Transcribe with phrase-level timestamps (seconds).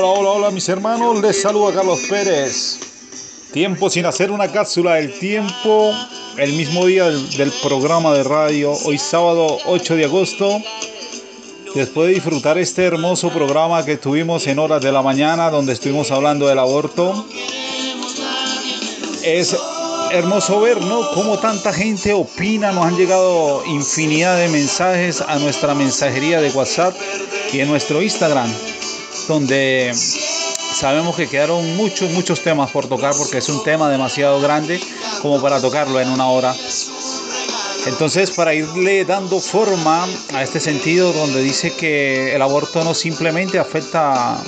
[0.00, 2.78] Hola, hola, hola mis hermanos, les saluda Carlos Pérez.
[3.52, 5.92] Tiempo sin hacer una cápsula del tiempo,
[6.36, 10.62] el mismo día del, programa de radio, hoy sábado 8 de agosto.
[11.74, 16.12] Después de disfrutar este hermoso programa que tuvimos en horas de la mañana, donde estuvimos
[16.12, 17.26] hablando del aborto,
[19.24, 19.56] es
[20.12, 21.10] hermoso ver, ¿no?
[21.10, 26.94] Cómo tanta gente opina, nos han llegado infinidad de mensajes a nuestra mensajería de WhatsApp
[27.52, 28.48] y en nuestro Instagram,
[29.28, 34.80] donde sabemos que quedaron muchos, muchos temas por tocar porque es un tema demasiado grande
[35.22, 36.54] como para tocarlo en una hora.
[37.86, 43.58] Entonces, para irle dando forma a este sentido, donde dice que el aborto no simplemente
[43.58, 44.42] afecta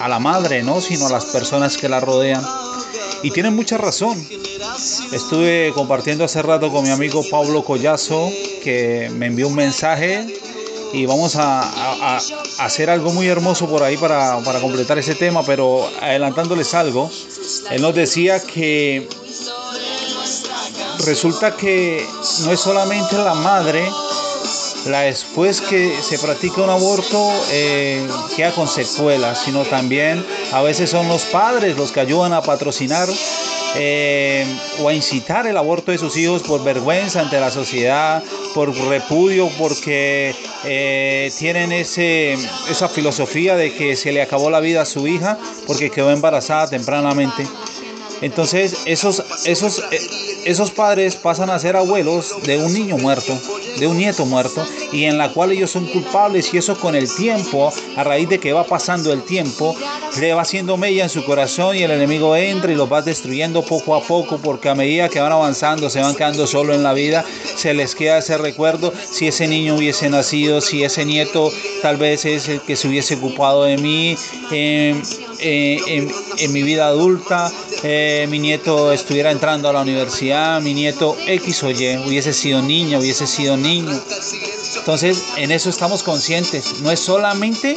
[0.00, 0.80] a la madre, ¿no?
[0.80, 2.44] sino a las personas que la rodean.
[3.22, 4.22] Y tienen mucha razón.
[5.12, 8.30] Estuve compartiendo hace rato con mi amigo Pablo Collazo,
[8.62, 10.26] que me envió un mensaje
[10.94, 12.20] y vamos a, a,
[12.58, 17.10] hacer algo muy hermoso por ahí para, para, completar ese tema, pero adelantándoles algo,
[17.70, 19.08] él nos decía que
[21.04, 22.06] resulta que
[22.44, 23.84] no es solamente la madre,
[24.86, 30.90] la después que se practica un aborto eh, queda con secuelas, sino también a veces
[30.90, 33.08] son los padres los que ayudan a patrocinar
[33.76, 34.46] eh,
[34.80, 38.22] o a incitar el aborto de sus hijos por vergüenza ante la sociedad,
[38.54, 42.34] por repudio, porque eh, tienen ese,
[42.70, 46.68] esa filosofía de que se le acabó la vida a su hija porque quedó embarazada
[46.68, 47.46] tempranamente.
[48.20, 49.82] Entonces esos, esos,
[50.44, 53.38] esos padres pasan a ser abuelos de un niño muerto,
[53.78, 57.12] de un nieto muerto, y en la cual ellos son culpables y eso con el
[57.14, 59.76] tiempo, a raíz de que va pasando el tiempo,
[60.20, 63.62] le va haciendo mella en su corazón y el enemigo entra y los va destruyendo
[63.62, 66.92] poco a poco porque a medida que van avanzando se van quedando solo en la
[66.92, 67.24] vida,
[67.56, 71.50] se les queda ese recuerdo, si ese niño hubiese nacido, si ese nieto
[71.82, 74.16] tal vez es el que se hubiese ocupado de mí.
[74.50, 74.94] Eh,
[75.40, 77.52] eh, en, en, mi vida adulta,
[77.84, 82.98] mi nieto estuviera entrando a la universidad, mi nieto X o Y hubiese sido niño,
[82.98, 83.92] hubiese sido niño.
[84.78, 86.80] Entonces, en eso estamos conscientes.
[86.80, 87.74] No es solamente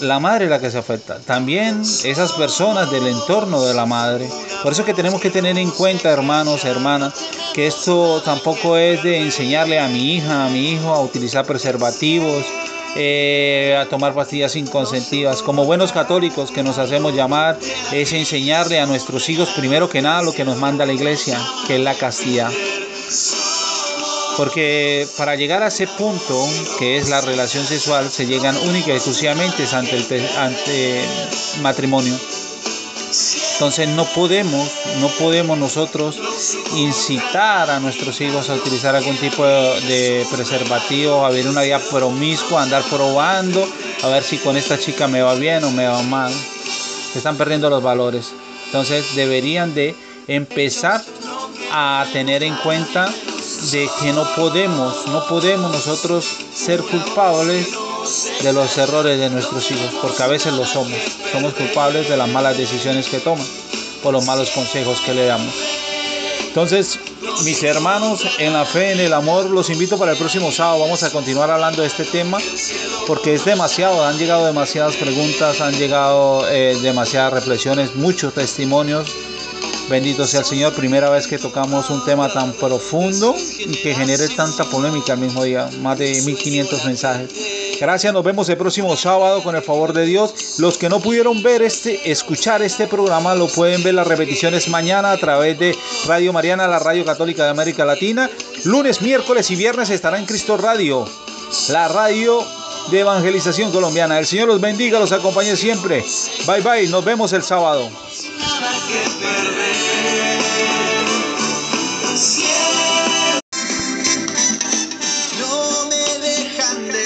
[0.00, 4.28] la madre la que se afecta, también esas personas del entorno de la madre.
[4.62, 7.12] Por eso que tenemos que tener en cuenta, hermanos, hermanas,
[7.52, 12.44] que esto tampoco es de enseñarle a mi hija, a mi hijo a utilizar preservativos,
[12.94, 15.42] eh, a tomar pastillas inconsentidas.
[15.42, 17.58] Como buenos católicos que nos hacemos llamar,
[17.92, 21.76] es enseñarle a nuestros hijos primero que nada lo que nos manda la iglesia, que
[21.76, 22.50] es la castidad.
[24.36, 26.46] Porque para llegar a ese punto,
[26.78, 31.04] que es la relación sexual, se llegan única y exclusivamente ante el, ante
[31.60, 32.18] matrimonio.
[33.62, 34.68] Entonces no podemos,
[34.98, 36.18] no podemos nosotros
[36.74, 42.64] incitar a nuestros hijos a utilizar algún tipo de, preservativo, a ver una vida promiscua,
[42.64, 43.64] andar probando,
[44.02, 46.32] a ver si con esta chica me va bien o me va mal.
[47.14, 48.32] Están perdiendo los valores.
[48.66, 49.94] Entonces deberían de
[50.26, 51.00] empezar
[51.70, 53.14] a tener en cuenta
[53.70, 57.68] de que no podemos, no podemos nosotros ser culpables
[58.42, 60.98] de los errores de nuestros hijos, porque a veces lo somos.
[61.30, 63.46] Somos culpables de las malas decisiones que toman,
[64.02, 65.54] por los malos consejos que le damos.
[66.48, 66.98] Entonces,
[67.44, 70.80] mis hermanos, en la fe, en el amor, los invito para el próximo sábado.
[70.80, 72.38] Vamos a continuar hablando de este tema
[73.06, 79.08] porque es demasiado, han llegado demasiadas preguntas, han llegado eh, demasiadas reflexiones, muchos testimonios.
[79.88, 84.28] Bendito sea el Señor, primera vez que tocamos un tema tan profundo y que genere
[84.28, 87.30] tanta polémica al mismo día, más de 1500 mensajes.
[87.82, 90.60] Gracias, nos vemos el próximo sábado con el favor de Dios.
[90.60, 95.10] Los que no pudieron ver este, escuchar este programa, lo pueden ver las repeticiones mañana
[95.10, 95.76] a través de
[96.06, 98.30] Radio Mariana, la Radio Católica de América Latina.
[98.62, 101.08] Lunes, miércoles y viernes estará en Cristo Radio,
[101.70, 102.44] la radio
[102.92, 104.16] de evangelización colombiana.
[104.16, 106.04] El Señor los bendiga, los acompañe siempre.
[106.46, 107.90] Bye bye, nos vemos el sábado.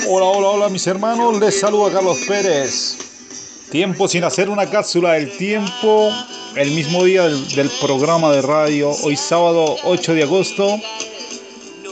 [0.08, 2.96] Hola, hola, hola mis hermanos, les saluda Carlos Pérez.
[3.70, 6.10] Tiempo sin hacer una cápsula del tiempo,
[6.56, 10.80] el mismo día del, del, programa de radio, hoy sábado 8 de agosto.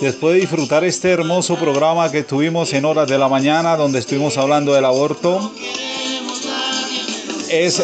[0.01, 4.37] Después de disfrutar este hermoso programa que tuvimos en horas de la mañana, donde estuvimos
[4.39, 5.53] hablando del aborto,
[7.49, 7.81] es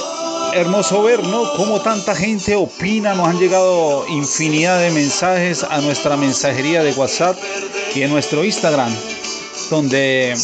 [0.54, 1.52] hermoso ver, ¿no?
[1.52, 7.38] Cómo tanta gente opina, nos han llegado infinidad de mensajes a nuestra mensajería de WhatsApp
[7.94, 8.92] y en nuestro Instagram
[9.70, 10.34] donde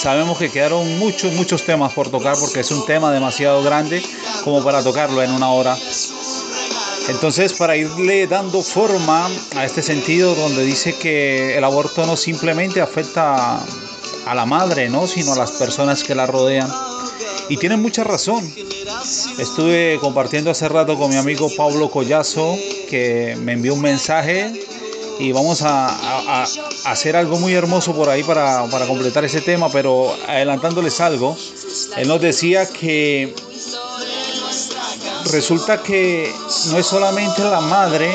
[0.00, 4.02] sabemos que quedaron muchos, muchos temas por tocar porque es un tema demasiado grande
[4.44, 5.76] como para tocarlo en una hora.
[7.08, 12.80] Entonces, para irle dando forma a este sentido, donde dice que el aborto no simplemente
[12.80, 13.58] afecta
[14.26, 15.06] a la madre, ¿no?
[15.06, 16.72] sino a las personas que la rodean.
[17.50, 18.50] Y tienen mucha razón.
[19.38, 22.56] Estuve compartiendo hace rato con mi amigo Pablo Collazo,
[22.88, 24.69] que me envió un mensaje
[25.20, 26.44] y vamos a,
[26.84, 31.36] hacer algo muy hermoso por ahí para, para completar ese tema, pero adelantándoles algo,
[31.96, 33.34] él nos decía que
[35.30, 36.32] resulta que
[36.70, 38.10] no es solamente la madre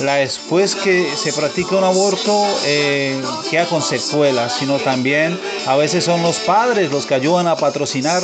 [0.00, 3.20] la después que se practica un aborto eh,
[3.50, 8.22] queda con secuelas, sino también a veces son los padres los que ayudan a patrocinar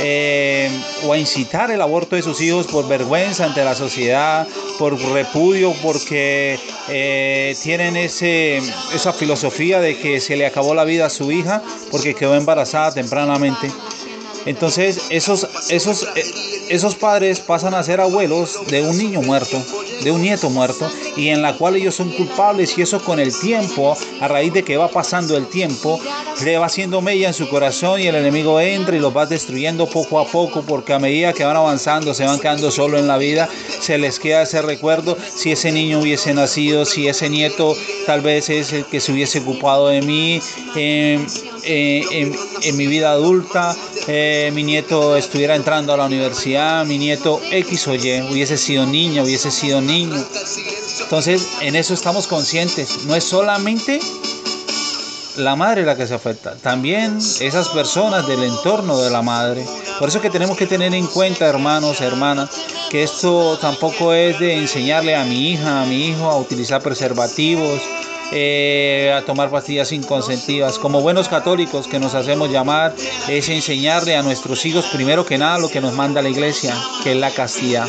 [0.00, 0.70] eh,
[1.04, 4.46] o a incitar el aborto de sus hijos por vergüenza ante la sociedad,
[4.78, 6.58] por repudio, porque
[6.88, 8.58] eh, tienen ese,
[8.94, 12.92] esa filosofía de que se le acabó la vida a su hija porque quedó embarazada
[12.92, 13.70] tempranamente.
[14.46, 16.24] Entonces esos, esos, eh,
[16.70, 19.62] esos padres pasan a ser abuelos de un niño muerto,
[20.02, 23.38] de un nieto muerto, y en la cual ellos son culpables y eso con el
[23.38, 26.00] tiempo, a raíz de que va pasando el tiempo,
[26.44, 29.86] le va haciendo mella en su corazón y el enemigo entra y los va destruyendo
[29.86, 33.18] poco a poco porque a medida que van avanzando se van quedando solo en la
[33.18, 33.48] vida,
[33.80, 38.50] se les queda ese recuerdo, si ese niño hubiese nacido, si ese nieto tal vez
[38.50, 40.40] es el que se hubiese ocupado de mí.
[40.76, 41.18] Eh,
[41.64, 43.76] eh, en, mi vida adulta,
[44.08, 48.86] eh, mi nieto estuviera entrando a la universidad, mi nieto X o Y hubiese sido
[48.86, 50.16] niño, hubiese sido niño.
[51.02, 53.04] Entonces, en eso estamos conscientes.
[53.04, 54.00] No es solamente
[55.36, 59.64] la madre la que se afecta, también esas personas del entorno de la madre.
[59.98, 62.50] Por eso que tenemos que tener en cuenta, hermanos, hermanas,
[62.90, 67.80] que esto tampoco es de enseñarle a mi hija, a mi hijo a utilizar preservativos,
[68.32, 70.78] eh, a tomar pastillas inconsentidas.
[70.78, 72.94] Como buenos católicos que nos hacemos llamar,
[73.28, 77.12] es enseñarle a nuestros hijos primero que nada lo que nos manda la iglesia, que
[77.12, 77.86] es la castidad.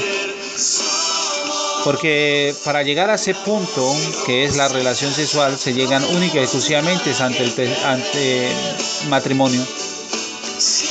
[1.84, 3.96] Porque para llegar a ese punto,
[4.26, 8.50] que es la relación sexual, se llegan única y exclusivamente ante el, ante
[9.08, 9.62] matrimonio.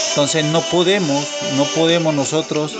[0.08, 1.26] Entonces no podemos,
[1.56, 2.75] no podemos nosotros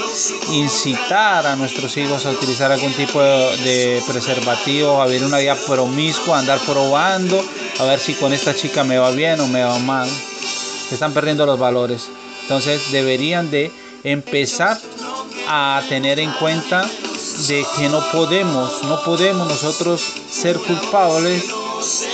[0.51, 6.39] incitar a nuestros hijos a utilizar algún tipo de, preservativo, a vivir una vida promiscua,
[6.39, 7.45] andar probando,
[7.79, 10.09] a ver si con esta chica me va bien o me va mal.
[10.91, 12.09] están perdiendo los valores.
[12.43, 13.71] Entonces deberían de
[14.05, 14.79] empezar
[15.49, 16.89] a tener en cuenta
[17.47, 21.45] de que no podemos, no podemos nosotros ser culpables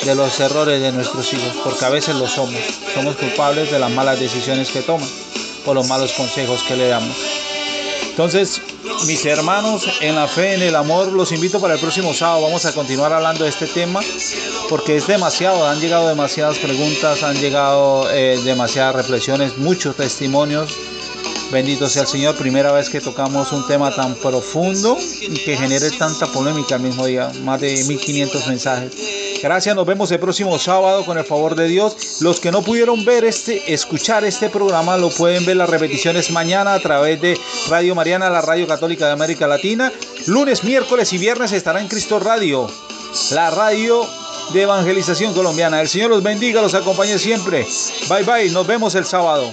[0.05, 2.61] de los errores de nuestros hijos, porque a veces lo somos.
[2.94, 5.08] Somos culpables de las malas decisiones que toman,
[5.64, 7.16] por los malos consejos que le damos.
[8.14, 8.61] Entonces,
[9.06, 12.43] mis hermanos, en la fe, en el amor, los invito para el próximo sábado.
[12.43, 14.00] Vamos a continuar hablando de este tema
[14.69, 15.66] porque es demasiado.
[15.66, 20.70] Han llegado demasiadas preguntas, han llegado eh, demasiadas reflexiones, muchos testimonios.
[21.50, 25.90] Bendito sea el Señor, primera vez que tocamos un tema tan profundo y que genere
[25.90, 28.93] tanta polémica al mismo día, más de 1500 mensajes.
[29.44, 32.23] Gracias, nos vemos el próximo sábado con el favor de Dios.
[32.23, 36.73] Los que no pudieron ver este, escuchar este programa, lo pueden ver las repeticiones mañana
[36.73, 37.38] a través de
[37.69, 39.93] Radio Mariana, la Radio Católica de América Latina.
[40.29, 42.70] Lunes, miércoles y viernes estará en Cristo Radio,
[43.32, 44.06] la radio
[44.55, 45.82] de evangelización colombiana.
[45.82, 47.67] El Señor los bendiga, los acompañe siempre.
[48.08, 49.52] Bye bye, nos vemos el sábado.